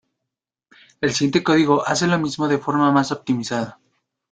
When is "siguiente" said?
1.13-1.43